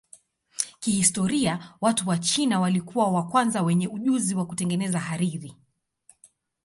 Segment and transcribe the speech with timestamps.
[0.79, 5.55] Kihistoria watu wa China walikuwa wa kwanza wenye ujuzi wa kutengeneza hariri.